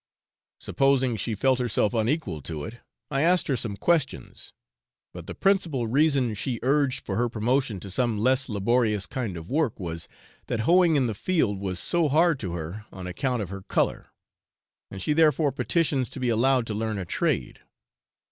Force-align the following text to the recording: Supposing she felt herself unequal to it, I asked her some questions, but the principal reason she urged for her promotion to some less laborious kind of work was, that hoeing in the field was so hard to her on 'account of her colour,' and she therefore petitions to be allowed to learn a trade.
Supposing 0.59 1.15
she 1.15 1.35
felt 1.35 1.59
herself 1.59 1.93
unequal 1.93 2.41
to 2.41 2.63
it, 2.63 2.79
I 3.11 3.21
asked 3.21 3.47
her 3.49 3.55
some 3.55 3.77
questions, 3.77 4.51
but 5.13 5.27
the 5.27 5.35
principal 5.35 5.85
reason 5.85 6.33
she 6.33 6.59
urged 6.63 7.05
for 7.05 7.17
her 7.17 7.29
promotion 7.29 7.79
to 7.81 7.91
some 7.91 8.17
less 8.17 8.49
laborious 8.49 9.05
kind 9.05 9.37
of 9.37 9.47
work 9.51 9.79
was, 9.79 10.07
that 10.47 10.61
hoeing 10.61 10.95
in 10.95 11.05
the 11.05 11.13
field 11.13 11.59
was 11.59 11.77
so 11.77 12.09
hard 12.09 12.39
to 12.39 12.53
her 12.53 12.83
on 12.91 13.05
'account 13.05 13.43
of 13.43 13.49
her 13.49 13.61
colour,' 13.61 14.07
and 14.89 15.03
she 15.03 15.13
therefore 15.13 15.51
petitions 15.51 16.09
to 16.09 16.19
be 16.19 16.29
allowed 16.29 16.65
to 16.65 16.73
learn 16.73 16.97
a 16.97 17.05
trade. 17.05 17.59